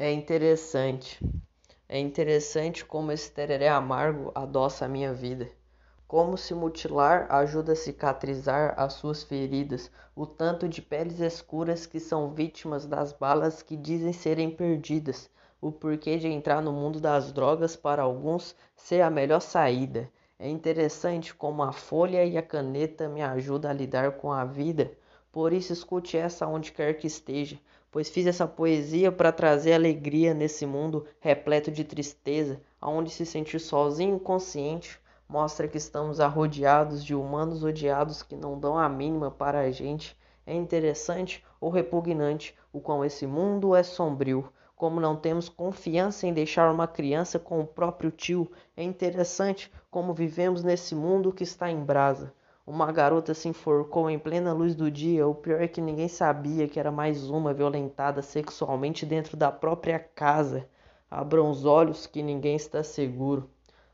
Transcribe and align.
É 0.00 0.12
interessante. 0.12 1.18
É 1.88 1.98
interessante 1.98 2.84
como 2.84 3.10
esse 3.10 3.32
tereré 3.32 3.68
amargo 3.68 4.30
adoça 4.32 4.84
a 4.84 4.88
minha 4.88 5.12
vida. 5.12 5.50
Como 6.06 6.38
se 6.38 6.54
mutilar 6.54 7.26
ajuda 7.28 7.72
a 7.72 7.74
cicatrizar 7.74 8.74
as 8.76 8.92
suas 8.92 9.24
feridas, 9.24 9.90
o 10.14 10.24
tanto 10.24 10.68
de 10.68 10.80
peles 10.80 11.18
escuras 11.18 11.84
que 11.84 11.98
são 11.98 12.32
vítimas 12.32 12.86
das 12.86 13.12
balas 13.12 13.60
que 13.60 13.76
dizem 13.76 14.12
serem 14.12 14.52
perdidas, 14.52 15.28
o 15.60 15.72
porquê 15.72 16.16
de 16.16 16.28
entrar 16.28 16.62
no 16.62 16.72
mundo 16.72 17.00
das 17.00 17.32
drogas 17.32 17.74
para 17.74 18.00
alguns 18.00 18.54
ser 18.76 19.00
a 19.00 19.10
melhor 19.10 19.40
saída. 19.40 20.08
É 20.38 20.48
interessante 20.48 21.34
como 21.34 21.60
a 21.60 21.72
folha 21.72 22.24
e 22.24 22.38
a 22.38 22.42
caneta 22.42 23.08
me 23.08 23.20
ajudam 23.20 23.68
a 23.68 23.74
lidar 23.74 24.12
com 24.12 24.30
a 24.30 24.44
vida, 24.44 24.92
por 25.32 25.52
isso 25.52 25.72
escute 25.72 26.16
essa 26.16 26.46
onde 26.46 26.70
quer 26.70 26.94
que 26.94 27.08
esteja 27.08 27.58
pois 27.90 28.08
fiz 28.08 28.26
essa 28.26 28.46
poesia 28.46 29.10
para 29.10 29.32
trazer 29.32 29.72
alegria 29.72 30.34
nesse 30.34 30.66
mundo 30.66 31.06
repleto 31.20 31.70
de 31.70 31.84
tristeza, 31.84 32.60
aonde 32.80 33.10
se 33.10 33.24
sentir 33.24 33.58
sozinho 33.58 34.16
e 34.16 34.20
consciente 34.20 35.00
mostra 35.28 35.68
que 35.68 35.76
estamos 35.76 36.20
arrodeados 36.20 37.04
de 37.04 37.14
humanos 37.14 37.62
odiados 37.62 38.22
que 38.22 38.34
não 38.34 38.58
dão 38.58 38.78
a 38.78 38.88
mínima 38.88 39.30
para 39.30 39.60
a 39.60 39.70
gente. 39.70 40.16
É 40.46 40.54
interessante 40.54 41.44
ou 41.60 41.70
repugnante 41.70 42.56
o 42.72 42.80
quão 42.80 43.04
esse 43.04 43.26
mundo 43.26 43.76
é 43.76 43.82
sombrio. 43.82 44.50
Como 44.74 45.00
não 45.00 45.16
temos 45.16 45.48
confiança 45.48 46.26
em 46.26 46.32
deixar 46.32 46.72
uma 46.72 46.86
criança 46.86 47.38
com 47.38 47.60
o 47.60 47.66
próprio 47.66 48.10
tio, 48.10 48.50
é 48.74 48.82
interessante 48.82 49.70
como 49.90 50.14
vivemos 50.14 50.62
nesse 50.62 50.94
mundo 50.94 51.32
que 51.32 51.42
está 51.42 51.70
em 51.70 51.84
brasa. 51.84 52.32
Uma 52.70 52.92
garota 52.92 53.32
se 53.32 53.48
enforcou 53.48 54.10
em 54.10 54.18
plena 54.18 54.52
luz 54.52 54.74
do 54.74 54.90
dia. 54.90 55.26
O 55.26 55.34
pior 55.34 55.62
é 55.62 55.66
que 55.66 55.80
ninguém 55.80 56.06
sabia 56.06 56.68
que 56.68 56.78
era 56.78 56.92
mais 56.92 57.30
uma 57.30 57.54
violentada 57.54 58.20
sexualmente 58.20 59.06
dentro 59.06 59.38
da 59.38 59.50
própria 59.50 59.98
casa. 59.98 60.68
Abram 61.10 61.48
os 61.48 61.64
olhos 61.64 62.06
que 62.06 62.22
ninguém 62.22 62.56
está 62.56 62.82
seguro. 62.82 63.48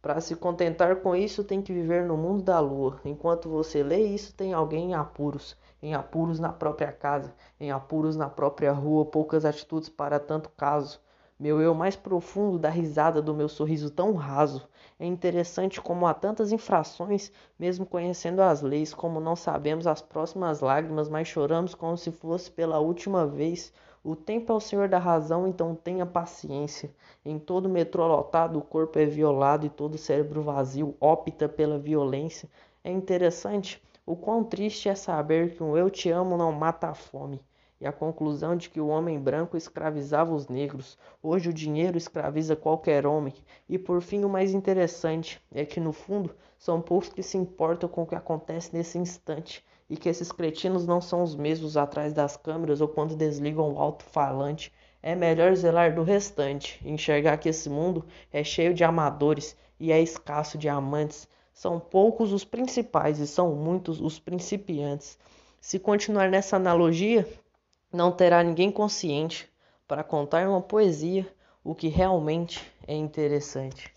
Para 0.00 0.20
se 0.20 0.36
contentar 0.36 0.94
com 1.02 1.16
isso, 1.16 1.42
tem 1.42 1.60
que 1.60 1.72
viver 1.72 2.04
no 2.04 2.16
mundo 2.16 2.44
da 2.44 2.60
lua. 2.60 3.00
Enquanto 3.04 3.48
você 3.48 3.82
lê 3.82 4.04
isso, 4.04 4.32
tem 4.36 4.52
alguém 4.52 4.92
em 4.92 4.94
apuros. 4.94 5.56
Em 5.82 5.92
apuros 5.92 6.38
na 6.38 6.52
própria 6.52 6.92
casa, 6.92 7.34
em 7.58 7.72
apuros 7.72 8.14
na 8.14 8.30
própria 8.30 8.70
rua, 8.70 9.04
poucas 9.04 9.44
atitudes 9.44 9.88
para 9.88 10.20
tanto 10.20 10.48
caso. 10.50 11.00
Meu 11.40 11.58
eu 11.58 11.74
mais 11.74 11.96
profundo 11.96 12.58
dá 12.58 12.68
risada 12.68 13.22
do 13.22 13.32
meu 13.32 13.48
sorriso 13.48 13.90
tão 13.90 14.12
raso. 14.12 14.68
É 14.98 15.06
interessante 15.06 15.80
como 15.80 16.06
há 16.06 16.12
tantas 16.12 16.52
infrações, 16.52 17.32
mesmo 17.58 17.86
conhecendo 17.86 18.40
as 18.40 18.60
leis, 18.60 18.92
como 18.92 19.20
não 19.20 19.34
sabemos 19.34 19.86
as 19.86 20.02
próximas 20.02 20.60
lágrimas, 20.60 21.08
mas 21.08 21.28
choramos 21.28 21.74
como 21.74 21.96
se 21.96 22.10
fosse 22.12 22.50
pela 22.50 22.78
última 22.78 23.26
vez. 23.26 23.72
O 24.04 24.14
tempo 24.14 24.52
é 24.52 24.54
o 24.54 24.60
senhor 24.60 24.86
da 24.86 24.98
razão, 24.98 25.48
então 25.48 25.74
tenha 25.74 26.04
paciência. 26.04 26.94
Em 27.24 27.38
todo 27.38 27.70
metrô 27.70 28.06
lotado, 28.06 28.58
o 28.58 28.62
corpo 28.62 28.98
é 28.98 29.06
violado 29.06 29.64
e 29.64 29.70
todo 29.70 29.96
cérebro 29.96 30.42
vazio 30.42 30.94
opta 31.00 31.48
pela 31.48 31.78
violência. 31.78 32.50
É 32.84 32.90
interessante 32.92 33.82
o 34.04 34.14
quão 34.14 34.44
triste 34.44 34.90
é 34.90 34.94
saber 34.94 35.54
que 35.56 35.62
um 35.62 35.74
eu 35.74 35.88
te 35.88 36.10
amo 36.10 36.36
não 36.36 36.52
mata 36.52 36.88
a 36.88 36.94
fome 36.94 37.40
e 37.80 37.86
a 37.86 37.92
conclusão 37.92 38.54
de 38.54 38.68
que 38.68 38.80
o 38.80 38.88
homem 38.88 39.18
branco 39.18 39.56
escravizava 39.56 40.34
os 40.34 40.48
negros. 40.48 40.98
Hoje 41.22 41.48
o 41.48 41.52
dinheiro 41.52 41.96
escraviza 41.96 42.54
qualquer 42.54 43.06
homem. 43.06 43.32
E 43.68 43.78
por 43.78 44.02
fim, 44.02 44.22
o 44.22 44.28
mais 44.28 44.52
interessante 44.52 45.40
é 45.50 45.64
que 45.64 45.80
no 45.80 45.92
fundo 45.92 46.34
são 46.58 46.80
poucos 46.80 47.08
que 47.08 47.22
se 47.22 47.38
importam 47.38 47.88
com 47.88 48.02
o 48.02 48.06
que 48.06 48.14
acontece 48.14 48.76
nesse 48.76 48.98
instante 48.98 49.64
e 49.88 49.96
que 49.96 50.10
esses 50.10 50.30
cretinos 50.30 50.86
não 50.86 51.00
são 51.00 51.22
os 51.22 51.34
mesmos 51.34 51.76
atrás 51.76 52.12
das 52.12 52.36
câmeras 52.36 52.82
ou 52.82 52.88
quando 52.88 53.16
desligam 53.16 53.72
o 53.72 53.78
alto-falante. 53.78 54.70
É 55.02 55.14
melhor 55.14 55.54
zelar 55.56 55.94
do 55.94 56.02
restante, 56.02 56.78
enxergar 56.84 57.38
que 57.38 57.48
esse 57.48 57.70
mundo 57.70 58.04
é 58.30 58.44
cheio 58.44 58.74
de 58.74 58.84
amadores 58.84 59.56
e 59.80 59.90
é 59.90 60.00
escasso 60.00 60.58
de 60.58 60.68
amantes. 60.68 61.26
São 61.54 61.80
poucos 61.80 62.32
os 62.32 62.44
principais 62.44 63.18
e 63.18 63.26
são 63.26 63.54
muitos 63.54 64.00
os 64.00 64.18
principiantes. 64.18 65.18
Se 65.60 65.78
continuar 65.78 66.30
nessa 66.30 66.56
analogia, 66.56 67.26
não 67.92 68.12
terá 68.12 68.42
ninguém 68.42 68.70
consciente 68.70 69.48
para 69.86 70.04
contar 70.04 70.48
uma 70.48 70.60
poesia 70.60 71.26
o 71.64 71.74
que 71.74 71.88
realmente 71.88 72.64
é 72.86 72.94
interessante. 72.94 73.92